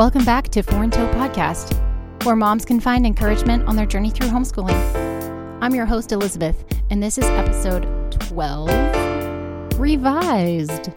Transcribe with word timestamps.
Welcome 0.00 0.24
back 0.24 0.48
to 0.52 0.62
Four 0.62 0.84
In 0.84 0.90
Tow 0.90 1.06
Podcast, 1.08 1.74
where 2.24 2.34
moms 2.34 2.64
can 2.64 2.80
find 2.80 3.04
encouragement 3.04 3.68
on 3.68 3.76
their 3.76 3.84
journey 3.84 4.08
through 4.08 4.28
homeschooling. 4.28 4.80
I'm 5.60 5.74
your 5.74 5.84
host, 5.84 6.10
Elizabeth, 6.10 6.64
and 6.88 7.02
this 7.02 7.18
is 7.18 7.24
episode 7.24 8.10
12 8.10 9.78
revised. 9.78 10.96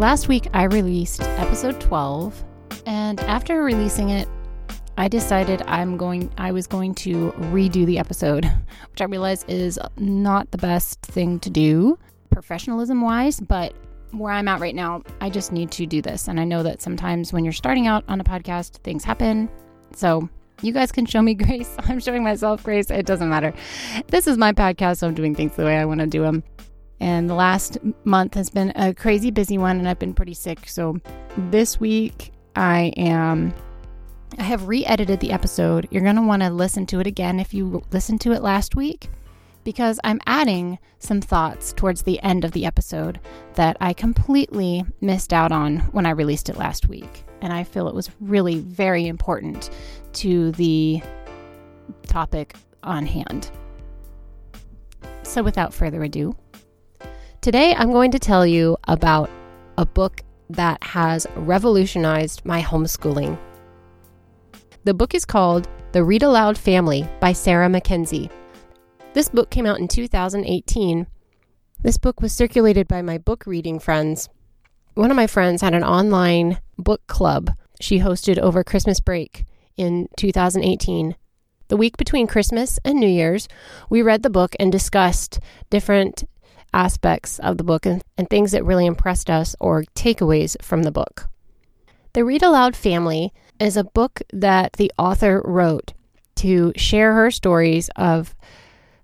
Last 0.00 0.26
week, 0.26 0.48
I 0.52 0.64
released 0.64 1.22
episode 1.22 1.80
12, 1.80 2.44
and 2.86 3.20
after 3.20 3.62
releasing 3.62 4.10
it, 4.10 4.28
I 4.98 5.06
decided 5.06 5.62
I'm 5.68 5.96
going 5.96 6.28
I 6.36 6.50
was 6.50 6.66
going 6.66 6.96
to 6.96 7.30
redo 7.52 7.86
the 7.86 8.00
episode, 8.00 8.46
which 8.90 9.00
I 9.00 9.04
realize 9.04 9.44
is 9.44 9.78
not 9.96 10.50
the 10.50 10.58
best 10.58 11.00
thing 11.02 11.38
to 11.38 11.50
do 11.50 12.00
professionalism 12.30 13.00
wise, 13.00 13.38
but 13.38 13.74
where 14.12 14.32
I'm 14.32 14.48
at 14.48 14.60
right 14.60 14.74
now, 14.74 15.02
I 15.20 15.30
just 15.30 15.52
need 15.52 15.70
to 15.72 15.86
do 15.86 16.02
this. 16.02 16.28
And 16.28 16.40
I 16.40 16.44
know 16.44 16.62
that 16.62 16.82
sometimes 16.82 17.32
when 17.32 17.44
you're 17.44 17.52
starting 17.52 17.86
out 17.86 18.04
on 18.08 18.20
a 18.20 18.24
podcast, 18.24 18.78
things 18.78 19.04
happen. 19.04 19.48
So 19.94 20.28
you 20.62 20.72
guys 20.72 20.92
can 20.92 21.06
show 21.06 21.22
me 21.22 21.34
grace. 21.46 21.74
I'm 21.78 22.00
showing 22.00 22.24
myself 22.24 22.62
grace. 22.62 22.90
It 22.90 23.06
doesn't 23.06 23.28
matter. 23.28 23.52
This 24.08 24.26
is 24.26 24.36
my 24.38 24.52
podcast, 24.52 24.98
so 24.98 25.08
I'm 25.08 25.14
doing 25.14 25.34
things 25.34 25.56
the 25.56 25.64
way 25.64 25.78
I 25.78 25.84
want 25.84 26.00
to 26.00 26.06
do 26.06 26.22
them. 26.22 26.42
And 27.00 27.30
the 27.30 27.34
last 27.34 27.78
month 28.04 28.34
has 28.34 28.50
been 28.50 28.72
a 28.76 28.92
crazy 28.92 29.30
busy 29.30 29.56
one, 29.56 29.78
and 29.78 29.88
I've 29.88 29.98
been 29.98 30.12
pretty 30.12 30.34
sick. 30.34 30.68
So 30.68 30.98
this 31.36 31.80
week, 31.80 32.32
I 32.56 32.92
am. 32.96 33.54
I 34.38 34.42
have 34.42 34.68
re 34.68 34.84
edited 34.84 35.20
the 35.20 35.32
episode. 35.32 35.88
You're 35.90 36.02
going 36.02 36.16
to 36.16 36.22
want 36.22 36.42
to 36.42 36.50
listen 36.50 36.86
to 36.86 37.00
it 37.00 37.06
again 37.06 37.40
if 37.40 37.52
you 37.54 37.82
listened 37.90 38.20
to 38.22 38.32
it 38.32 38.42
last 38.42 38.76
week 38.76 39.08
because 39.64 40.00
I'm 40.04 40.20
adding 40.26 40.78
some 40.98 41.20
thoughts 41.20 41.72
towards 41.72 42.02
the 42.02 42.20
end 42.22 42.44
of 42.44 42.52
the 42.52 42.64
episode 42.64 43.20
that 43.54 43.76
I 43.80 43.92
completely 43.92 44.84
missed 45.00 45.32
out 45.32 45.52
on 45.52 45.78
when 45.92 46.06
I 46.06 46.10
released 46.10 46.48
it 46.48 46.56
last 46.56 46.88
week. 46.88 47.24
And 47.40 47.52
I 47.52 47.64
feel 47.64 47.88
it 47.88 47.94
was 47.94 48.10
really 48.20 48.60
very 48.60 49.06
important 49.06 49.70
to 50.14 50.52
the 50.52 51.02
topic 52.06 52.54
on 52.82 53.06
hand. 53.06 53.50
So, 55.22 55.42
without 55.42 55.72
further 55.72 56.02
ado, 56.02 56.36
today 57.40 57.74
I'm 57.74 57.92
going 57.92 58.10
to 58.10 58.18
tell 58.18 58.46
you 58.46 58.76
about 58.88 59.30
a 59.78 59.86
book 59.86 60.22
that 60.50 60.82
has 60.82 61.26
revolutionized 61.36 62.44
my 62.44 62.60
homeschooling. 62.60 63.38
The 64.84 64.94
book 64.94 65.14
is 65.14 65.24
called 65.24 65.68
The 65.92 66.02
Read 66.02 66.22
Aloud 66.22 66.58
Family 66.58 67.08
by 67.20 67.32
Sarah 67.32 67.68
Mackenzie. 67.68 68.30
This 69.12 69.28
book 69.28 69.50
came 69.50 69.66
out 69.66 69.80
in 69.80 69.88
2018. 69.88 71.08
This 71.82 71.98
book 71.98 72.20
was 72.20 72.32
circulated 72.32 72.86
by 72.86 73.02
my 73.02 73.18
book 73.18 73.44
reading 73.44 73.80
friends. 73.80 74.28
One 74.94 75.10
of 75.10 75.16
my 75.16 75.26
friends 75.26 75.62
had 75.62 75.74
an 75.74 75.82
online 75.82 76.60
book 76.78 77.04
club 77.08 77.50
she 77.80 77.98
hosted 77.98 78.38
over 78.38 78.62
Christmas 78.62 79.00
break 79.00 79.46
in 79.76 80.08
2018. 80.16 81.16
The 81.66 81.76
week 81.76 81.96
between 81.96 82.28
Christmas 82.28 82.78
and 82.84 83.00
New 83.00 83.08
Year's, 83.08 83.48
we 83.88 84.00
read 84.00 84.22
the 84.22 84.30
book 84.30 84.54
and 84.60 84.70
discussed 84.70 85.40
different 85.70 86.22
aspects 86.72 87.40
of 87.40 87.58
the 87.58 87.64
book 87.64 87.86
and, 87.86 88.04
and 88.16 88.30
things 88.30 88.52
that 88.52 88.64
really 88.64 88.86
impressed 88.86 89.28
us 89.28 89.56
or 89.58 89.82
takeaways 89.96 90.60
from 90.62 90.84
the 90.84 90.92
book. 90.92 91.28
The 92.12 92.24
Read 92.24 92.44
Aloud 92.44 92.76
Family 92.76 93.32
is 93.58 93.76
a 93.76 93.82
book 93.82 94.22
that 94.32 94.74
the 94.74 94.92
author 94.96 95.42
wrote 95.44 95.94
to 96.36 96.72
share 96.76 97.14
her 97.14 97.32
stories 97.32 97.90
of 97.96 98.36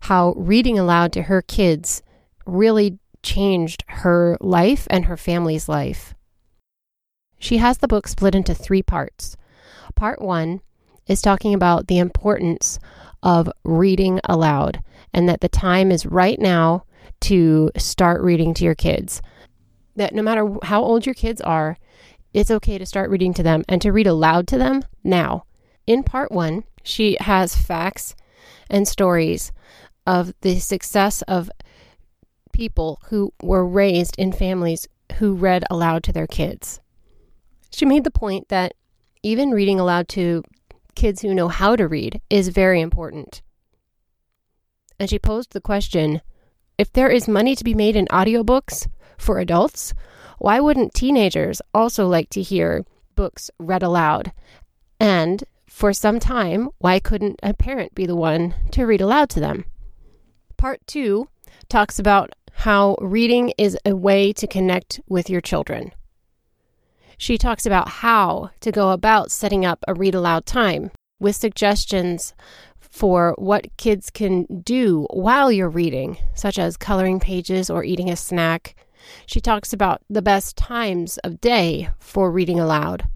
how 0.07 0.33
reading 0.37 0.79
aloud 0.79 1.13
to 1.13 1.23
her 1.23 1.43
kids 1.43 2.01
really 2.47 2.97
changed 3.25 3.83
her 3.89 4.39
life 4.41 4.87
and 4.89 5.07
her 5.07 5.17
family's 5.17 5.69
life. 5.69 6.15
She 7.41 7.57
has 7.57 7.79
the 7.79 7.89
book 7.89 8.07
split 8.07 8.37
into 8.37 8.55
three 8.55 8.85
parts. 8.85 9.37
Part 9.97 10.23
one 10.23 10.61
is 11.09 11.21
talking 11.21 11.55
about 11.55 11.89
the 11.89 11.99
importance 11.99 12.79
of 13.21 13.51
reading 13.65 14.21
aloud 14.23 14.81
and 15.13 15.29
that 15.29 15.41
the 15.41 15.49
time 15.49 15.91
is 15.91 16.07
right 16.07 16.39
now 16.39 16.85
to 17.23 17.73
start 17.77 18.23
reading 18.23 18.55
to 18.55 18.65
your 18.65 18.77
kids. 18.77 19.21
That 19.97 20.15
no 20.15 20.23
matter 20.23 20.49
how 20.63 20.85
old 20.85 21.05
your 21.05 21.17
kids 21.17 21.41
are, 21.41 21.79
it's 22.33 22.53
okay 22.53 22.79
to 22.79 22.87
start 22.87 23.11
reading 23.11 23.35
to 23.35 23.43
them 23.43 23.65
and 23.69 23.83
to 23.83 23.91
read 23.91 24.07
aloud 24.07 24.47
to 24.49 24.59
them 24.59 24.85
now. 25.03 25.47
In 25.85 26.05
part 26.05 26.31
one, 26.31 26.63
she 26.85 27.17
has 27.19 27.57
facts 27.57 28.15
and 28.71 28.87
stories 28.87 29.51
of 30.07 30.33
the 30.43 30.59
success 30.59 31.23
of 31.23 31.51
people 32.53 33.01
who 33.09 33.33
were 33.43 33.67
raised 33.67 34.17
in 34.19 34.33
families 34.33 34.89
who 35.19 35.35
read 35.35 35.65
aloud 35.71 36.03
to 36.05 36.13
their 36.13 36.27
kids. 36.27 36.81
She 37.71 37.85
made 37.85 38.05
the 38.05 38.11
point 38.11 38.49
that 38.49 38.75
even 39.23 39.51
reading 39.51 39.79
aloud 39.81 40.09
to 40.09 40.43
kids 40.95 41.23
who 41.23 41.35
know 41.35 41.49
how 41.49 41.77
to 41.77 41.87
read 41.87 42.21
is 42.31 42.49
very 42.49 42.81
important. 42.81 43.43
And 44.99 45.11
she 45.11 45.19
posed 45.19 45.53
the 45.53 45.61
question 45.61 46.23
if 46.79 46.93
there 46.93 47.09
is 47.09 47.29
money 47.29 47.55
to 47.55 47.65
be 47.65 47.75
made 47.75 47.97
in 47.97 48.07
audiobooks 48.07 48.89
for 49.19 49.39
adults, 49.39 49.95
why 50.39 50.61
wouldn't 50.61 50.95
teenagers 50.95 51.63
also 51.73 52.07
like 52.07 52.31
to 52.31 52.43
hear 52.43 52.85
books 53.15 53.51
read 53.59 53.83
aloud? 53.83 54.33
And 55.01 55.45
for 55.69 55.93
some 55.93 56.19
time, 56.19 56.71
why 56.79 57.01
couldn't 57.01 57.41
a 57.43 57.55
parent 57.55 57.95
be 57.95 58.07
the 58.07 58.17
one 58.17 58.55
to 58.73 58.87
read 58.87 59.01
aloud 59.01 59.31
to 59.31 59.41
them? 59.41 59.65
Part 60.57 60.81
two 60.87 61.29
talks 61.69 61.99
about 61.99 62.35
how 62.53 62.97
reading 63.01 63.53
is 63.59 63.77
a 63.85 63.95
way 63.95 64.33
to 64.33 64.47
connect 64.47 65.01
with 65.07 65.29
your 65.29 65.41
children. 65.43 65.93
She 67.19 67.37
talks 67.37 67.67
about 67.67 67.89
how 67.89 68.51
to 68.61 68.73
go 68.73 68.91
about 68.91 69.31
setting 69.31 69.65
up 69.65 69.85
a 69.87 69.95
read 69.95 70.15
aloud 70.15 70.47
time 70.47 70.91
with 71.19 71.37
suggestions 71.37 72.35
for 72.79 73.35
what 73.39 73.77
kids 73.77 74.11
can 74.11 74.45
do 74.63 75.07
while 75.11 75.53
you're 75.53 75.69
reading, 75.69 76.19
such 76.35 76.59
as 76.59 76.77
coloring 76.77 77.21
pages 77.21 77.69
or 77.69 77.85
eating 77.85 78.11
a 78.11 78.17
snack. 78.17 78.75
She 79.27 79.41
talks 79.41 79.73
about 79.73 80.01
the 80.09 80.23
best 80.23 80.57
times 80.57 81.19
of 81.19 81.41
day 81.41 81.91
for 81.99 82.31
reading 82.31 82.59
aloud 82.59 83.09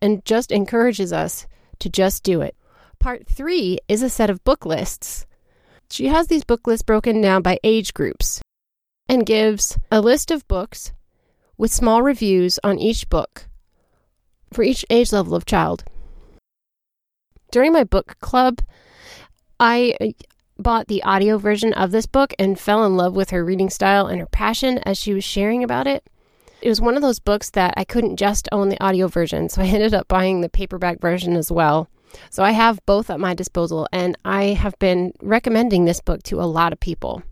and 0.00 0.24
just 0.24 0.52
encourages 0.52 1.12
us 1.12 1.46
to 1.80 1.88
just 1.88 2.22
do 2.22 2.40
it. 2.40 2.56
Part 3.00 3.26
three 3.26 3.78
is 3.88 4.02
a 4.02 4.10
set 4.10 4.30
of 4.30 4.44
book 4.44 4.64
lists 4.64 5.26
she 5.90 6.06
has 6.06 6.26
these 6.26 6.44
book 6.44 6.66
lists 6.66 6.82
broken 6.82 7.20
down 7.20 7.42
by 7.42 7.58
age 7.62 7.94
groups 7.94 8.40
and 9.08 9.26
gives 9.26 9.78
a 9.90 10.00
list 10.00 10.30
of 10.30 10.46
books 10.48 10.92
with 11.56 11.72
small 11.72 12.02
reviews 12.02 12.58
on 12.64 12.78
each 12.78 13.08
book 13.08 13.48
for 14.52 14.62
each 14.62 14.84
age 14.90 15.12
level 15.12 15.34
of 15.34 15.44
child. 15.44 15.84
During 17.50 17.72
my 17.72 17.84
book 17.84 18.16
club, 18.20 18.60
I 19.60 19.94
uh, 20.00 20.06
bought 20.58 20.88
the 20.88 21.02
audio 21.02 21.38
version 21.38 21.72
of 21.72 21.90
this 21.90 22.06
book 22.06 22.34
and 22.38 22.58
fell 22.58 22.84
in 22.84 22.96
love 22.96 23.14
with 23.14 23.30
her 23.30 23.44
reading 23.44 23.70
style 23.70 24.06
and 24.06 24.20
her 24.20 24.26
passion 24.26 24.78
as 24.78 24.98
she 24.98 25.14
was 25.14 25.24
sharing 25.24 25.62
about 25.62 25.86
it. 25.86 26.08
It 26.62 26.68
was 26.68 26.80
one 26.80 26.96
of 26.96 27.02
those 27.02 27.18
books 27.18 27.50
that 27.50 27.74
I 27.76 27.84
couldn't 27.84 28.16
just 28.16 28.48
own 28.50 28.70
the 28.70 28.82
audio 28.82 29.06
version, 29.06 29.48
so 29.48 29.62
I 29.62 29.66
ended 29.68 29.94
up 29.94 30.08
buying 30.08 30.40
the 30.40 30.48
paperback 30.48 31.00
version 31.00 31.36
as 31.36 31.52
well. 31.52 31.88
So 32.30 32.42
I 32.42 32.52
have 32.52 32.84
both 32.86 33.10
at 33.10 33.20
my 33.20 33.34
disposal, 33.34 33.88
and 33.92 34.16
I 34.24 34.46
have 34.46 34.78
been 34.78 35.12
recommending 35.22 35.84
this 35.84 36.00
book 36.00 36.22
to 36.24 36.40
a 36.40 36.44
lot 36.44 36.72
of 36.72 36.80
people. 36.80 37.22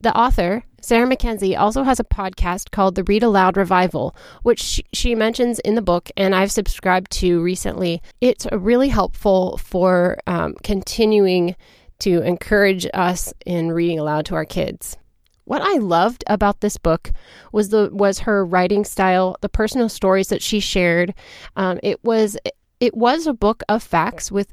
The 0.00 0.16
author, 0.16 0.62
Sarah 0.82 1.06
Mackenzie, 1.06 1.56
also 1.56 1.82
has 1.82 1.98
a 1.98 2.04
podcast 2.04 2.70
called 2.70 2.94
The 2.94 3.04
Read 3.04 3.22
Aloud 3.22 3.56
Revival, 3.56 4.14
which 4.42 4.82
she, 4.92 5.14
mentions 5.14 5.58
in 5.60 5.74
the 5.74 5.82
book, 5.82 6.10
and 6.16 6.34
I've 6.34 6.52
subscribed 6.52 7.10
to 7.12 7.42
recently. 7.42 8.02
It's 8.20 8.46
really 8.52 8.88
helpful 8.88 9.56
for 9.56 10.18
um, 10.26 10.54
continuing 10.62 11.56
to 12.00 12.20
encourage 12.22 12.86
us 12.92 13.32
in 13.46 13.72
reading 13.72 13.98
aloud 13.98 14.26
to 14.26 14.34
our 14.34 14.44
kids. 14.44 14.98
What 15.44 15.62
I 15.62 15.78
loved 15.78 16.24
about 16.26 16.60
this 16.60 16.76
book 16.76 17.12
was 17.52 17.70
the 17.70 17.88
was 17.92 18.18
her 18.20 18.44
writing 18.44 18.84
style, 18.84 19.36
the 19.40 19.48
personal 19.48 19.88
stories 19.88 20.28
that 20.28 20.42
she 20.42 20.60
shared. 20.60 21.14
Um, 21.54 21.78
it 21.82 22.04
was 22.04 22.36
it 22.80 22.96
was 22.96 23.26
a 23.26 23.32
book 23.32 23.62
of 23.68 23.82
facts 23.82 24.30
with 24.30 24.52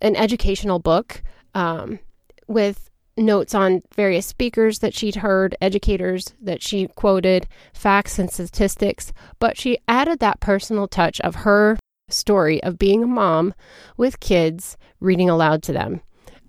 an 0.00 0.16
educational 0.16 0.78
book 0.78 1.22
um, 1.54 1.98
with 2.46 2.88
notes 3.16 3.54
on 3.54 3.82
various 3.94 4.26
speakers 4.26 4.78
that 4.78 4.94
she'd 4.94 5.16
heard, 5.16 5.56
educators 5.60 6.34
that 6.40 6.62
she 6.62 6.86
quoted, 6.88 7.48
facts 7.72 8.18
and 8.18 8.30
statistics, 8.30 9.12
but 9.38 9.58
she 9.58 9.78
added 9.88 10.20
that 10.20 10.40
personal 10.40 10.86
touch 10.86 11.20
of 11.22 11.34
her 11.36 11.78
story 12.08 12.62
of 12.62 12.78
being 12.78 13.02
a 13.02 13.06
mom 13.06 13.52
with 13.96 14.20
kids 14.20 14.76
reading 15.00 15.28
aloud 15.28 15.62
to 15.64 15.72
them. 15.72 16.00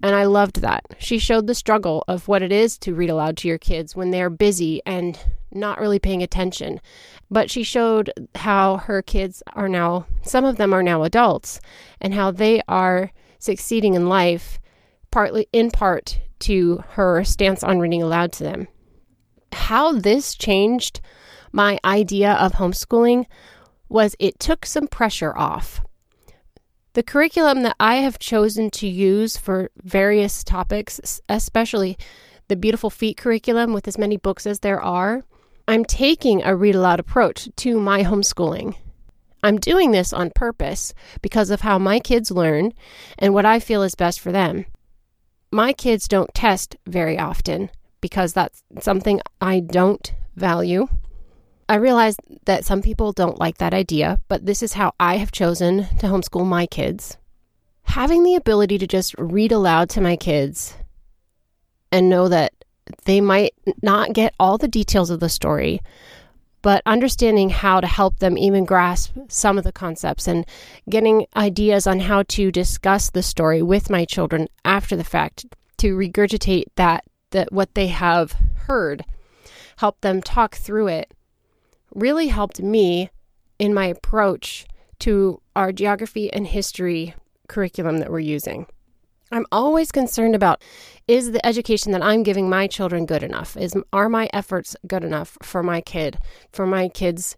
And 0.02 0.16
I 0.16 0.24
loved 0.24 0.62
that. 0.62 0.86
She 0.98 1.20
showed 1.20 1.48
the 1.48 1.56
struggle 1.56 2.06
of 2.08 2.28
what 2.28 2.42
it 2.42 2.54
is 2.54 2.78
to 2.80 2.96
read 2.96 3.10
aloud 3.10 3.36
to 3.38 3.48
your 3.48 3.58
kids 3.58 3.96
when 3.96 4.12
they're 4.12 4.30
busy 4.30 4.82
and 4.86 5.20
not 5.52 5.80
really 5.80 6.00
paying 6.00 6.24
attention. 6.24 6.80
But 7.32 7.50
she 7.50 7.64
showed 7.64 8.12
how 8.36 8.78
her 8.78 9.02
kids 9.02 9.44
are 9.54 9.70
now, 9.70 10.06
some 10.24 10.46
of 10.46 10.58
them 10.58 10.74
are 10.74 10.84
now 10.84 11.04
adults, 11.04 11.60
and 12.02 12.14
how 12.14 12.32
they 12.32 12.62
are 12.68 13.12
succeeding 13.40 13.94
in 13.94 14.10
life, 14.10 14.60
partly 15.12 15.48
in 15.54 15.72
part 15.72 16.20
to 16.40 16.84
her 16.92 17.24
stance 17.24 17.64
on 17.64 17.80
reading 17.80 18.02
aloud 18.02 18.32
to 18.34 18.44
them. 18.44 18.68
How 19.52 19.94
this 19.94 20.36
changed 20.36 21.02
my 21.52 21.80
idea 21.84 22.34
of 22.34 22.54
homeschooling 22.54 23.26
was 23.88 24.16
it 24.20 24.40
took 24.40 24.66
some 24.66 24.88
pressure 24.88 25.36
off. 25.38 25.82
The 26.94 27.04
curriculum 27.04 27.64
that 27.64 27.76
I 27.80 27.96
have 27.96 28.20
chosen 28.20 28.70
to 28.72 28.88
use 28.88 29.38
for 29.38 29.70
various 29.82 30.44
topics, 30.44 31.22
especially 31.28 31.98
the 32.48 32.56
Beautiful 32.56 32.90
Feet 32.90 33.18
curriculum 33.18 33.74
with 33.74 33.88
as 33.88 33.98
many 33.98 34.18
books 34.18 34.46
as 34.48 34.60
there 34.60 34.82
are, 34.82 35.24
I'm 35.70 35.86
taking 35.86 36.42
a 36.42 36.56
read 36.56 36.74
aloud 36.74 37.00
approach 37.00 37.48
to 37.58 37.80
my 37.80 38.02
homeschooling. 38.04 38.76
I'm 39.44 39.60
doing 39.60 39.92
this 39.92 40.12
on 40.12 40.32
purpose 40.34 40.96
because 41.22 41.52
of 41.52 41.62
how 41.62 41.78
my 41.78 42.00
kids 42.00 42.32
learn 42.32 42.74
and 43.20 43.36
what 43.36 43.46
I 43.46 43.60
feel 43.60 43.84
is 43.84 43.94
best 43.94 44.20
for 44.20 44.32
them. 44.32 44.66
My 45.52 45.74
kids 45.74 46.08
don't 46.08 46.34
test 46.34 46.76
very 46.88 47.20
often 47.20 47.70
because 48.02 48.34
that's 48.34 48.64
something 48.80 49.22
I 49.42 49.60
don't 49.60 50.12
value. 50.36 50.88
I 51.70 51.76
realize 51.76 52.16
that 52.46 52.66
some 52.66 52.82
people 52.82 53.12
don't 53.12 53.38
like 53.38 53.60
that 53.60 53.76
idea, 53.76 54.20
but 54.28 54.48
this 54.48 54.64
is 54.64 54.74
how 54.74 54.94
I 55.00 55.18
have 55.18 55.32
chosen 55.32 55.86
to 56.00 56.08
homeschool 56.08 56.48
my 56.48 56.66
kids. 56.66 57.20
Having 57.84 58.24
the 58.24 58.34
ability 58.34 58.80
to 58.80 58.88
just 58.88 59.14
read 59.20 59.52
aloud 59.52 59.92
to 59.92 60.02
my 60.02 60.16
kids 60.16 60.74
and 61.92 62.10
know 62.10 62.28
that 62.28 62.54
they 63.06 63.22
might 63.22 63.54
not 63.82 64.14
get 64.14 64.34
all 64.40 64.58
the 64.58 64.68
details 64.68 65.10
of 65.10 65.20
the 65.20 65.30
story, 65.30 65.82
but 66.62 66.82
understanding 66.86 67.50
how 67.50 67.80
to 67.80 67.88
help 67.88 68.20
them 68.20 68.38
even 68.38 68.66
grasp 68.66 69.16
some 69.30 69.58
of 69.58 69.64
the 69.64 69.72
concepts 69.72 70.28
and 70.28 70.46
getting 70.90 71.26
ideas 71.36 71.88
on 71.88 72.02
how 72.02 72.24
to 72.24 72.52
discuss 72.52 73.10
the 73.10 73.24
story 73.24 73.62
with 73.62 73.90
my 73.90 74.06
children 74.06 74.48
after 74.66 74.96
the 74.96 75.04
fact 75.04 75.46
to 75.78 75.96
regurgitate 75.96 76.66
that 76.76 77.04
that 77.32 77.52
what 77.52 77.74
they 77.76 77.88
have 77.88 78.36
heard 78.68 79.06
help 79.78 80.02
them 80.02 80.22
talk 80.22 80.56
through 80.56 80.88
it 80.88 81.14
really 81.94 82.28
helped 82.28 82.62
me 82.62 83.10
in 83.60 83.74
my 83.74 83.86
approach 83.86 84.66
to 85.00 85.42
our 85.56 85.72
geography 85.72 86.32
and 86.34 86.48
history 86.48 87.14
curriculum 87.48 88.00
that 88.00 88.12
we're 88.12 88.20
using 88.20 88.66
I'm 89.32 89.46
always 89.52 89.92
concerned 89.92 90.36
about 90.36 90.62
is 91.08 91.32
the 91.32 91.46
education 91.46 91.92
that 91.92 92.04
I'm 92.04 92.24
giving 92.24 92.50
my 92.50 92.68
children 92.68 93.06
good 93.06 93.24
enough? 93.24 93.58
Is 93.58 93.76
are 93.94 94.10
my 94.10 94.30
efforts 94.34 94.76
good 94.88 95.04
enough 95.04 95.38
for 95.42 95.64
my 95.64 95.82
kid, 95.82 96.18
for 96.52 96.66
my 96.66 96.88
kids' 96.88 97.36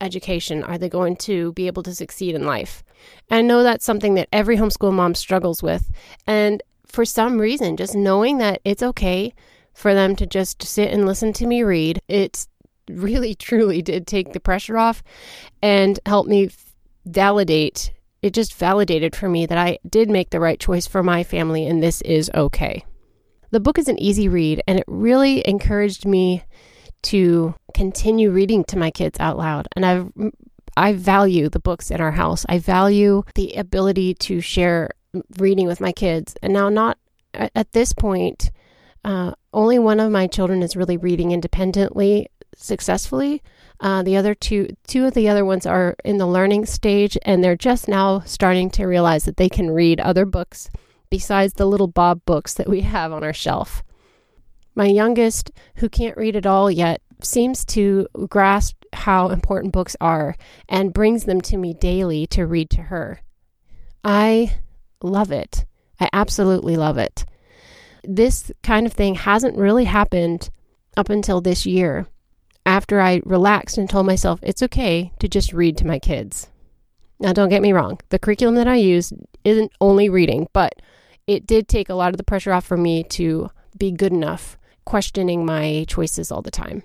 education? 0.00 0.62
Are 0.64 0.78
they 0.78 0.88
going 0.88 1.16
to 1.16 1.52
be 1.52 1.66
able 1.66 1.82
to 1.84 1.94
succeed 1.94 2.34
in 2.34 2.44
life? 2.44 2.82
And 3.30 3.38
I 3.38 3.42
know 3.42 3.62
that's 3.62 3.84
something 3.84 4.14
that 4.14 4.28
every 4.32 4.56
homeschool 4.56 4.92
mom 4.92 5.14
struggles 5.14 5.62
with. 5.62 5.90
And 6.26 6.62
for 6.86 7.04
some 7.04 7.40
reason, 7.40 7.76
just 7.76 7.94
knowing 7.94 8.38
that 8.38 8.60
it's 8.64 8.82
okay 8.82 9.32
for 9.72 9.94
them 9.94 10.14
to 10.16 10.26
just 10.26 10.62
sit 10.62 10.92
and 10.92 11.06
listen 11.06 11.32
to 11.34 11.46
me 11.46 11.62
read, 11.62 12.00
it 12.08 12.46
really 12.90 13.34
truly 13.48 13.82
did 13.82 14.06
take 14.06 14.32
the 14.32 14.40
pressure 14.40 14.76
off 14.78 15.02
and 15.62 15.98
help 16.06 16.26
me 16.26 16.50
validate 17.06 17.92
it 18.22 18.32
just 18.32 18.54
validated 18.54 19.14
for 19.14 19.28
me 19.28 19.46
that 19.46 19.58
I 19.58 19.78
did 19.88 20.08
make 20.08 20.30
the 20.30 20.40
right 20.40 20.58
choice 20.58 20.86
for 20.86 21.02
my 21.02 21.24
family 21.24 21.66
and 21.66 21.82
this 21.82 22.00
is 22.02 22.30
okay. 22.34 22.84
The 23.50 23.60
book 23.60 23.78
is 23.78 23.88
an 23.88 24.00
easy 24.00 24.28
read 24.28 24.62
and 24.66 24.78
it 24.78 24.84
really 24.86 25.46
encouraged 25.46 26.06
me 26.06 26.44
to 27.02 27.54
continue 27.74 28.30
reading 28.30 28.64
to 28.64 28.78
my 28.78 28.90
kids 28.90 29.18
out 29.18 29.36
loud. 29.36 29.68
And 29.74 29.84
I 29.84 30.04
I 30.74 30.94
value 30.94 31.50
the 31.50 31.60
books 31.60 31.90
in 31.90 32.00
our 32.00 32.12
house. 32.12 32.46
I 32.48 32.58
value 32.58 33.24
the 33.34 33.54
ability 33.54 34.14
to 34.14 34.40
share 34.40 34.90
reading 35.38 35.66
with 35.66 35.80
my 35.80 35.92
kids. 35.92 36.34
And 36.42 36.52
now 36.52 36.68
not 36.70 36.98
at 37.34 37.72
this 37.72 37.92
point 37.92 38.50
uh, 39.04 39.32
only 39.52 39.78
one 39.78 40.00
of 40.00 40.10
my 40.10 40.26
children 40.26 40.62
is 40.62 40.76
really 40.76 40.96
reading 40.96 41.32
independently 41.32 42.28
successfully. 42.56 43.42
Uh, 43.82 44.00
the 44.04 44.16
other 44.16 44.32
two, 44.32 44.68
two 44.86 45.04
of 45.04 45.12
the 45.12 45.28
other 45.28 45.44
ones 45.44 45.66
are 45.66 45.96
in 46.04 46.16
the 46.16 46.26
learning 46.26 46.64
stage, 46.64 47.18
and 47.22 47.42
they're 47.42 47.56
just 47.56 47.88
now 47.88 48.20
starting 48.20 48.70
to 48.70 48.86
realize 48.86 49.24
that 49.24 49.36
they 49.36 49.48
can 49.48 49.72
read 49.72 49.98
other 49.98 50.24
books 50.24 50.70
besides 51.10 51.54
the 51.54 51.66
little 51.66 51.88
Bob 51.88 52.24
books 52.24 52.54
that 52.54 52.68
we 52.68 52.80
have 52.82 53.12
on 53.12 53.24
our 53.24 53.32
shelf. 53.32 53.82
My 54.76 54.86
youngest, 54.86 55.50
who 55.76 55.88
can't 55.88 56.16
read 56.16 56.36
at 56.36 56.46
all 56.46 56.70
yet, 56.70 57.02
seems 57.20 57.64
to 57.64 58.06
grasp 58.28 58.76
how 58.92 59.28
important 59.28 59.72
books 59.72 59.96
are 60.00 60.36
and 60.68 60.94
brings 60.94 61.24
them 61.24 61.40
to 61.40 61.56
me 61.56 61.74
daily 61.74 62.26
to 62.28 62.46
read 62.46 62.70
to 62.70 62.82
her. 62.82 63.20
I 64.04 64.54
love 65.02 65.32
it. 65.32 65.66
I 65.98 66.08
absolutely 66.12 66.76
love 66.76 66.98
it. 66.98 67.24
This 68.04 68.52
kind 68.62 68.86
of 68.86 68.92
thing 68.92 69.16
hasn't 69.16 69.56
really 69.58 69.84
happened 69.84 70.50
up 70.96 71.10
until 71.10 71.40
this 71.40 71.66
year 71.66 72.06
after 72.64 73.00
I 73.00 73.20
relaxed 73.24 73.78
and 73.78 73.88
told 73.88 74.06
myself 74.06 74.40
it's 74.42 74.62
okay 74.62 75.12
to 75.18 75.28
just 75.28 75.52
read 75.52 75.76
to 75.78 75.86
my 75.86 75.98
kids. 75.98 76.48
Now, 77.18 77.32
don't 77.32 77.48
get 77.48 77.62
me 77.62 77.72
wrong, 77.72 78.00
the 78.08 78.18
curriculum 78.18 78.56
that 78.56 78.68
I 78.68 78.76
use 78.76 79.12
isn't 79.44 79.72
only 79.80 80.08
reading, 80.08 80.48
but 80.52 80.74
it 81.26 81.46
did 81.46 81.68
take 81.68 81.88
a 81.88 81.94
lot 81.94 82.10
of 82.10 82.16
the 82.16 82.24
pressure 82.24 82.52
off 82.52 82.66
for 82.66 82.76
me 82.76 83.04
to 83.04 83.50
be 83.78 83.92
good 83.92 84.12
enough, 84.12 84.58
questioning 84.84 85.46
my 85.46 85.84
choices 85.88 86.32
all 86.32 86.42
the 86.42 86.50
time. 86.50 86.82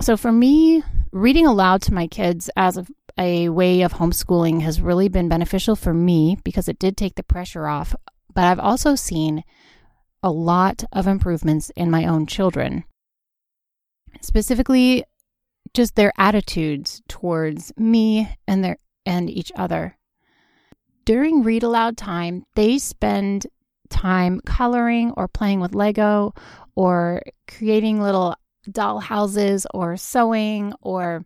So, 0.00 0.16
for 0.16 0.32
me, 0.32 0.82
reading 1.12 1.46
aloud 1.46 1.82
to 1.82 1.94
my 1.94 2.06
kids 2.06 2.48
as 2.56 2.78
a, 2.78 2.86
a 3.18 3.48
way 3.48 3.82
of 3.82 3.94
homeschooling 3.94 4.62
has 4.62 4.80
really 4.80 5.08
been 5.08 5.28
beneficial 5.28 5.76
for 5.76 5.92
me 5.92 6.38
because 6.44 6.68
it 6.68 6.78
did 6.78 6.96
take 6.96 7.16
the 7.16 7.22
pressure 7.22 7.66
off. 7.66 7.94
But 8.32 8.44
I've 8.44 8.60
also 8.60 8.94
seen 8.94 9.42
a 10.22 10.30
lot 10.30 10.84
of 10.92 11.06
improvements 11.06 11.70
in 11.76 11.90
my 11.90 12.06
own 12.06 12.26
children 12.26 12.84
specifically 14.20 15.04
just 15.74 15.94
their 15.94 16.12
attitudes 16.18 17.02
towards 17.08 17.72
me 17.76 18.36
and 18.46 18.64
their 18.64 18.76
and 19.06 19.30
each 19.30 19.52
other. 19.56 19.96
During 21.04 21.42
read 21.42 21.62
aloud 21.62 21.96
time, 21.96 22.44
they 22.54 22.78
spend 22.78 23.46
time 23.88 24.40
coloring 24.44 25.12
or 25.16 25.28
playing 25.28 25.60
with 25.60 25.74
Lego 25.74 26.32
or 26.76 27.22
creating 27.48 28.00
little 28.00 28.36
doll 28.70 29.00
houses 29.00 29.66
or 29.72 29.96
sewing 29.96 30.72
or 30.80 31.24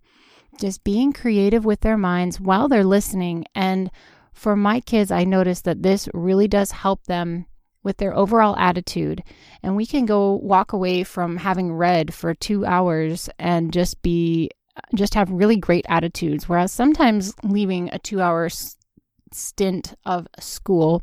just 0.61 0.85
being 0.85 1.13
creative 1.13 1.65
with 1.65 1.81
their 1.81 1.99
minds 1.99 2.41
while 2.41 2.69
they're 2.69 2.85
listening. 2.85 3.45
And 3.55 3.91
for 4.33 4.57
my 4.57 4.81
kids, 4.81 5.11
I 5.11 5.25
noticed 5.25 5.65
that 5.65 5.83
this 5.83 6.09
really 6.15 6.49
does 6.49 6.71
help 6.71 7.05
them 7.05 7.47
with 7.85 7.99
their 7.99 8.17
overall 8.17 8.57
attitude. 8.57 9.23
And 9.63 9.77
we 9.77 9.87
can 9.87 10.07
go 10.07 10.33
walk 10.33 10.73
away 10.73 11.05
from 11.05 11.37
having 11.37 11.73
read 11.73 12.13
for 12.13 12.35
two 12.35 12.67
hours 12.67 13.29
and 13.39 13.73
just 13.73 14.03
be, 14.03 14.51
just 14.95 15.15
have 15.15 15.31
really 15.31 15.57
great 15.57 15.87
attitudes. 15.89 16.49
Whereas 16.49 16.73
sometimes 16.73 17.35
leaving 17.45 17.91
a 17.93 17.99
two 18.01 18.21
hour 18.21 18.49
stint 19.31 19.95
of 20.05 20.27
school 20.41 21.03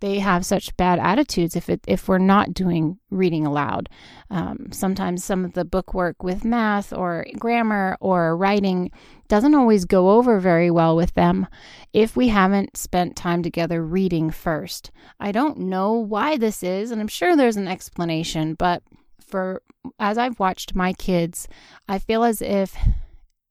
they 0.00 0.18
have 0.18 0.44
such 0.44 0.76
bad 0.76 0.98
attitudes 0.98 1.54
if 1.56 1.68
it 1.68 1.80
if 1.86 2.08
we're 2.08 2.18
not 2.18 2.54
doing 2.54 2.98
reading 3.10 3.46
aloud. 3.46 3.88
Um, 4.30 4.68
sometimes 4.72 5.24
some 5.24 5.44
of 5.44 5.52
the 5.52 5.64
book 5.64 5.94
work 5.94 6.22
with 6.22 6.44
math 6.44 6.92
or 6.92 7.26
grammar 7.38 7.96
or 8.00 8.36
writing 8.36 8.90
doesn't 9.28 9.54
always 9.54 9.84
go 9.84 10.10
over 10.10 10.40
very 10.40 10.70
well 10.70 10.96
with 10.96 11.14
them 11.14 11.46
if 11.92 12.16
we 12.16 12.28
haven't 12.28 12.76
spent 12.76 13.16
time 13.16 13.42
together 13.42 13.84
reading 13.84 14.30
first. 14.30 14.90
I 15.20 15.32
don't 15.32 15.58
know 15.58 15.92
why 15.92 16.36
this 16.36 16.62
is, 16.62 16.90
and 16.90 17.00
I'm 17.00 17.08
sure 17.08 17.36
there's 17.36 17.56
an 17.56 17.68
explanation, 17.68 18.54
but 18.54 18.82
for 19.20 19.62
as 19.98 20.18
I've 20.18 20.40
watched 20.40 20.74
my 20.74 20.92
kids, 20.92 21.48
I 21.88 21.98
feel 21.98 22.24
as 22.24 22.42
if 22.42 22.76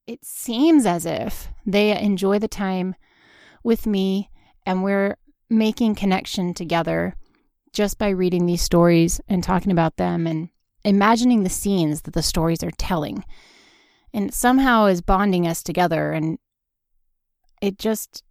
it 0.08 0.26
seems 0.26 0.86
as 0.86 1.06
if 1.06 1.50
they 1.66 1.96
enjoy 1.98 2.40
the 2.40 2.48
time 2.48 2.96
with 3.64 3.86
me 3.86 4.30
and 4.66 4.84
we're 4.84 5.18
making 5.50 5.96
connection 5.96 6.54
together 6.54 7.16
just 7.74 7.98
by 7.98 8.10
reading 8.10 8.46
these 8.46 8.62
stories 8.62 9.22
and 9.28 9.44
talking 9.44 9.72
about 9.72 9.98
them 9.98 10.28
and 10.28 10.50
imagining 10.84 11.44
the 11.44 11.50
scenes 11.50 12.02
that 12.04 12.14
the 12.14 12.24
stories 12.24 12.64
are 12.64 12.72
telling. 12.72 13.24
And 14.14 14.34
somehow 14.34 14.86
is 14.86 15.02
bonding 15.02 15.48
us 15.48 15.62
together. 15.62 16.12
And 16.12 16.40
it 17.62 17.78
just 17.78 18.24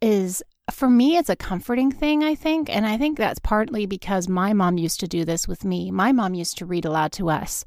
is, 0.00 0.42
for 0.70 0.90
me, 0.90 1.16
it's 1.16 1.30
a 1.30 1.36
comforting 1.36 1.90
thing, 1.90 2.22
I 2.22 2.34
think. 2.34 2.68
And 2.68 2.86
I 2.86 2.98
think 2.98 3.16
that's 3.16 3.38
partly 3.38 3.86
because 3.86 4.28
my 4.28 4.52
mom 4.52 4.76
used 4.76 5.00
to 5.00 5.08
do 5.08 5.24
this 5.24 5.48
with 5.48 5.64
me. 5.64 5.90
My 5.90 6.12
mom 6.12 6.34
used 6.34 6.58
to 6.58 6.66
read 6.66 6.84
aloud 6.84 7.12
to 7.12 7.30
us 7.30 7.64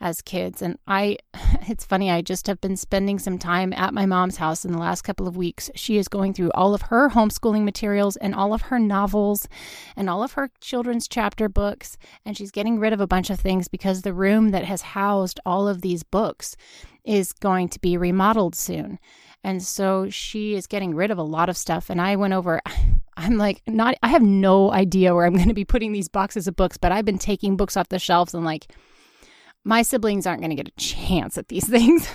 as 0.00 0.22
kids. 0.22 0.62
And 0.62 0.78
I, 0.86 1.18
it's 1.68 1.84
funny, 1.84 2.10
I 2.10 2.22
just 2.22 2.46
have 2.46 2.60
been 2.60 2.76
spending 2.76 3.18
some 3.18 3.38
time 3.38 3.72
at 3.72 3.94
my 3.94 4.06
mom's 4.06 4.36
house 4.36 4.64
in 4.64 4.72
the 4.72 4.78
last 4.78 5.02
couple 5.02 5.26
of 5.26 5.36
weeks. 5.36 5.70
She 5.74 5.96
is 5.96 6.08
going 6.08 6.34
through 6.34 6.50
all 6.52 6.74
of 6.74 6.82
her 6.82 7.10
homeschooling 7.10 7.64
materials 7.64 8.16
and 8.16 8.34
all 8.34 8.52
of 8.52 8.62
her 8.62 8.78
novels 8.78 9.48
and 9.96 10.08
all 10.10 10.22
of 10.22 10.32
her 10.32 10.50
children's 10.60 11.08
chapter 11.08 11.48
books. 11.48 11.96
And 12.24 12.36
she's 12.36 12.50
getting 12.50 12.78
rid 12.78 12.92
of 12.92 13.00
a 13.00 13.06
bunch 13.06 13.30
of 13.30 13.40
things 13.40 13.68
because 13.68 14.02
the 14.02 14.14
room 14.14 14.50
that 14.50 14.64
has 14.64 14.82
housed 14.82 15.40
all 15.46 15.68
of 15.68 15.82
these 15.82 16.02
books 16.02 16.56
is 17.04 17.32
going 17.32 17.68
to 17.68 17.80
be 17.80 17.96
remodeled 17.96 18.54
soon. 18.54 18.98
And 19.42 19.62
so 19.62 20.08
she 20.08 20.54
is 20.54 20.66
getting 20.66 20.94
rid 20.94 21.10
of 21.10 21.18
a 21.18 21.22
lot 21.22 21.50
of 21.50 21.56
stuff. 21.56 21.90
And 21.90 22.00
I 22.00 22.16
went 22.16 22.32
over, 22.32 22.60
I'm 23.16 23.36
like, 23.36 23.62
not, 23.66 23.94
I 24.02 24.08
have 24.08 24.22
no 24.22 24.72
idea 24.72 25.14
where 25.14 25.26
I'm 25.26 25.36
going 25.36 25.48
to 25.48 25.54
be 25.54 25.66
putting 25.66 25.92
these 25.92 26.08
boxes 26.08 26.48
of 26.48 26.56
books, 26.56 26.78
but 26.78 26.92
I've 26.92 27.04
been 27.04 27.18
taking 27.18 27.56
books 27.56 27.76
off 27.76 27.90
the 27.90 27.98
shelves 27.98 28.34
and 28.34 28.44
like, 28.44 28.72
my 29.64 29.82
siblings 29.82 30.26
aren't 30.26 30.40
going 30.40 30.50
to 30.50 30.62
get 30.62 30.68
a 30.68 30.80
chance 30.80 31.38
at 31.38 31.48
these 31.48 31.68
things. 31.68 32.08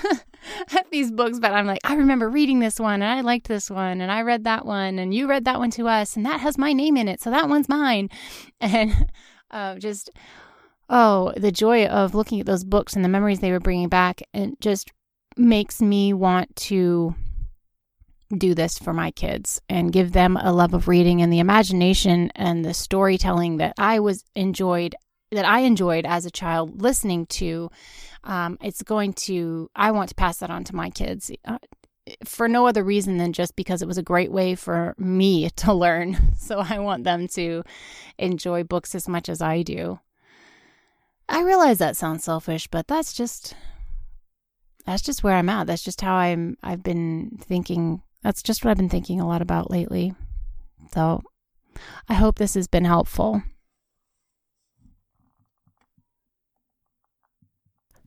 at 0.71 0.89
these 0.91 1.11
books, 1.11 1.39
but 1.39 1.51
I'm 1.51 1.65
like, 1.67 1.81
I 1.83 1.95
remember 1.95 2.29
reading 2.29 2.59
this 2.59 2.79
one 2.79 3.01
and 3.01 3.11
I 3.11 3.21
liked 3.21 3.47
this 3.47 3.69
one 3.69 4.01
and 4.01 4.11
I 4.11 4.21
read 4.21 4.43
that 4.45 4.65
one 4.65 4.99
and 4.99 5.13
you 5.13 5.27
read 5.27 5.45
that 5.45 5.59
one 5.59 5.71
to 5.71 5.87
us 5.87 6.15
and 6.15 6.25
that 6.25 6.39
has 6.39 6.57
my 6.57 6.73
name 6.73 6.95
in 6.95 7.07
it. 7.07 7.21
So 7.21 7.29
that 7.31 7.49
one's 7.49 7.69
mine. 7.69 8.09
And 8.61 9.09
uh, 9.51 9.75
just, 9.75 10.09
oh, 10.89 11.31
the 11.37 11.51
joy 11.51 11.85
of 11.85 12.13
looking 12.13 12.41
at 12.41 12.45
those 12.45 12.65
books 12.65 12.93
and 12.93 13.05
the 13.05 13.09
memories 13.09 13.39
they 13.39 13.51
were 13.51 13.59
bringing 13.59 13.87
back 13.87 14.21
and 14.33 14.57
just 14.59 14.91
makes 15.37 15.81
me 15.81 16.11
want 16.13 16.53
to 16.57 17.15
do 18.37 18.53
this 18.53 18.77
for 18.77 18.93
my 18.93 19.11
kids 19.11 19.61
and 19.69 19.93
give 19.93 20.11
them 20.11 20.37
a 20.37 20.51
love 20.51 20.73
of 20.73 20.87
reading 20.87 21.21
and 21.21 21.31
the 21.31 21.39
imagination 21.39 22.31
and 22.35 22.63
the 22.63 22.73
storytelling 22.73 23.57
that 23.57 23.73
I 23.77 23.99
was 23.99 24.23
enjoyed 24.35 24.95
that 25.31 25.45
I 25.45 25.59
enjoyed 25.59 26.05
as 26.05 26.25
a 26.25 26.31
child 26.31 26.81
listening 26.81 27.25
to. 27.27 27.69
Um, 28.23 28.57
it's 28.61 28.83
going 28.83 29.13
to 29.13 29.69
I 29.75 29.91
want 29.91 30.09
to 30.09 30.15
pass 30.15 30.37
that 30.37 30.49
on 30.49 30.63
to 30.65 30.75
my 30.75 30.89
kids. 30.89 31.31
Uh, 31.45 31.57
for 32.25 32.47
no 32.47 32.65
other 32.65 32.83
reason 32.83 33.17
than 33.17 33.33
just 33.33 33.55
because 33.55 33.81
it 33.81 33.87
was 33.87 33.99
a 33.99 34.03
great 34.03 34.31
way 34.31 34.55
for 34.55 34.95
me 34.97 35.49
to 35.57 35.73
learn. 35.73 36.17
So 36.39 36.63
I 36.67 36.79
want 36.79 37.03
them 37.03 37.27
to 37.35 37.63
enjoy 38.17 38.63
books 38.63 38.95
as 38.95 39.07
much 39.07 39.29
as 39.29 39.39
I 39.39 39.61
do. 39.61 39.99
I 41.27 41.43
realize 41.43 41.77
that 41.77 41.95
sounds 41.95 42.23
selfish, 42.23 42.65
but 42.65 42.87
that's 42.87 43.13
just 43.13 43.53
that's 44.83 45.03
just 45.03 45.23
where 45.23 45.35
I'm 45.35 45.49
at. 45.49 45.67
That's 45.67 45.83
just 45.83 46.01
how 46.01 46.15
I'm 46.15 46.57
I've 46.63 46.81
been 46.81 47.37
thinking 47.39 48.01
that's 48.23 48.41
just 48.41 48.65
what 48.65 48.71
I've 48.71 48.77
been 48.77 48.89
thinking 48.89 49.21
a 49.21 49.27
lot 49.27 49.43
about 49.43 49.69
lately. 49.69 50.15
So 50.91 51.21
I 52.07 52.15
hope 52.15 52.39
this 52.39 52.55
has 52.55 52.67
been 52.67 52.85
helpful. 52.85 53.43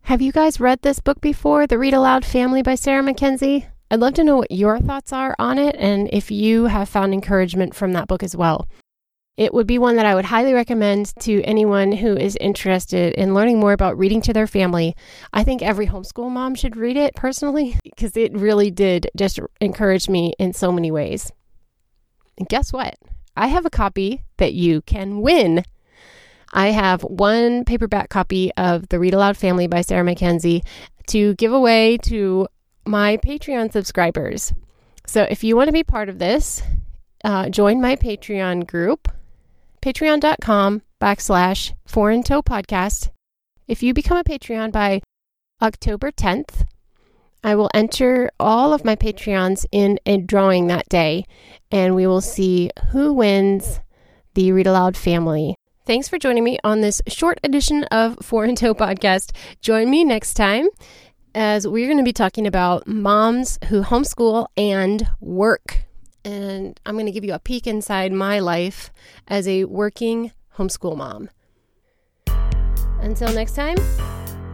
Have 0.06 0.20
you 0.20 0.32
guys 0.32 0.58
read 0.58 0.82
this 0.82 0.98
book 0.98 1.20
before, 1.20 1.66
The 1.66 1.78
Read 1.78 1.94
Aloud 1.94 2.24
Family 2.24 2.60
by 2.60 2.74
Sarah 2.74 3.04
Mackenzie? 3.04 3.66
I'd 3.88 4.00
love 4.00 4.14
to 4.14 4.24
know 4.24 4.36
what 4.36 4.50
your 4.50 4.80
thoughts 4.80 5.12
are 5.12 5.36
on 5.38 5.58
it 5.58 5.76
and 5.78 6.10
if 6.12 6.28
you 6.28 6.64
have 6.64 6.88
found 6.88 7.14
encouragement 7.14 7.72
from 7.72 7.92
that 7.92 8.08
book 8.08 8.24
as 8.24 8.34
well. 8.34 8.66
It 9.36 9.54
would 9.54 9.66
be 9.66 9.78
one 9.78 9.94
that 9.96 10.04
I 10.04 10.16
would 10.16 10.24
highly 10.24 10.54
recommend 10.54 11.14
to 11.20 11.40
anyone 11.44 11.92
who 11.92 12.16
is 12.16 12.36
interested 12.40 13.14
in 13.14 13.32
learning 13.32 13.60
more 13.60 13.72
about 13.72 13.96
reading 13.96 14.20
to 14.22 14.32
their 14.32 14.48
family. 14.48 14.96
I 15.32 15.44
think 15.44 15.62
every 15.62 15.86
homeschool 15.86 16.30
mom 16.30 16.56
should 16.56 16.76
read 16.76 16.96
it 16.96 17.14
personally 17.14 17.78
because 17.84 18.16
it 18.16 18.36
really 18.36 18.72
did 18.72 19.08
just 19.16 19.38
encourage 19.60 20.08
me 20.08 20.34
in 20.36 20.52
so 20.52 20.72
many 20.72 20.90
ways. 20.90 21.30
And 22.36 22.48
guess 22.48 22.72
what? 22.72 22.96
I 23.36 23.46
have 23.46 23.64
a 23.64 23.70
copy 23.70 24.24
that 24.38 24.52
you 24.52 24.82
can 24.82 25.20
win. 25.20 25.64
I 26.52 26.68
have 26.68 27.02
one 27.02 27.64
paperback 27.64 28.10
copy 28.10 28.52
of 28.56 28.88
The 28.88 28.98
Read 28.98 29.14
Aloud 29.14 29.36
Family 29.36 29.66
by 29.66 29.80
Sarah 29.80 30.04
Mackenzie 30.04 30.62
to 31.08 31.34
give 31.34 31.52
away 31.52 31.98
to 32.04 32.46
my 32.84 33.16
Patreon 33.18 33.72
subscribers. 33.72 34.52
So 35.06 35.26
if 35.30 35.42
you 35.42 35.56
want 35.56 35.68
to 35.68 35.72
be 35.72 35.84
part 35.84 36.08
of 36.08 36.18
this, 36.18 36.62
uh, 37.24 37.48
join 37.48 37.80
my 37.80 37.96
Patreon 37.96 38.66
group 38.66 39.08
patreon.com 39.82 40.82
backslash 41.00 41.74
four 41.84 42.10
in 42.10 42.22
tow 42.22 42.40
podcast. 42.40 43.10
If 43.66 43.82
you 43.82 43.92
become 43.92 44.16
a 44.16 44.24
Patreon 44.24 44.72
by 44.72 45.02
October 45.60 46.12
10th, 46.12 46.66
I 47.44 47.56
will 47.56 47.70
enter 47.74 48.30
all 48.38 48.72
of 48.72 48.84
my 48.84 48.94
Patreons 48.94 49.66
in 49.72 49.98
a 50.06 50.18
drawing 50.18 50.68
that 50.68 50.88
day, 50.88 51.24
and 51.72 51.96
we 51.96 52.06
will 52.06 52.20
see 52.20 52.70
who 52.90 53.12
wins 53.12 53.80
the 54.34 54.52
Read 54.52 54.68
Aloud 54.68 54.96
family. 54.96 55.56
Thanks 55.84 56.08
for 56.08 56.18
joining 56.18 56.44
me 56.44 56.58
on 56.62 56.80
this 56.80 57.02
short 57.08 57.40
edition 57.42 57.84
of 57.84 58.16
Four 58.22 58.44
In 58.44 58.54
Tow 58.54 58.74
Podcast. 58.74 59.32
Join 59.60 59.90
me 59.90 60.04
next 60.04 60.34
time 60.34 60.68
as 61.34 61.66
we're 61.66 61.86
going 61.86 61.98
to 61.98 62.04
be 62.04 62.12
talking 62.12 62.46
about 62.46 62.86
moms 62.86 63.58
who 63.68 63.82
homeschool 63.82 64.46
and 64.56 65.08
work 65.20 65.84
and 66.24 66.78
I'm 66.86 66.94
going 66.94 67.06
to 67.06 67.12
give 67.12 67.24
you 67.24 67.34
a 67.34 67.38
peek 67.38 67.66
inside 67.66 68.12
my 68.12 68.38
life 68.38 68.92
as 69.28 69.48
a 69.48 69.64
working 69.64 70.32
homeschool 70.56 70.96
mom. 70.96 71.30
Until 73.00 73.32
next 73.32 73.54
time, 73.54 73.76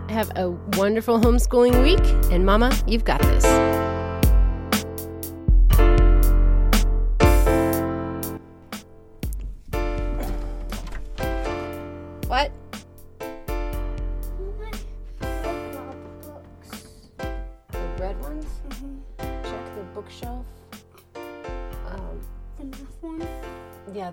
have 0.08 0.30
a 0.36 0.50
wonderful 0.78 1.20
homeschooling 1.20 1.82
week, 1.82 2.32
and 2.32 2.46
Mama, 2.46 2.74
you've 2.86 3.04
got 3.04 3.20
this. 3.20 3.77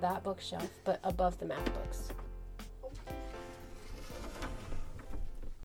That 0.06 0.24
bookshelf, 0.24 0.70
but 0.84 1.00
above 1.04 1.40
the 1.40 1.46
math 1.48 1.66
books. 1.74 2.15